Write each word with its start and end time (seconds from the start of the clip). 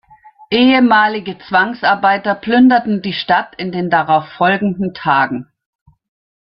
Ehemalige 0.49 1.37
Zwangsarbeiter 1.47 2.33
plünderten 2.33 3.03
die 3.03 3.13
Stadt 3.13 3.53
in 3.59 3.71
den 3.71 3.91
darauffolgenden 3.91 4.95
Tagen. 4.95 5.45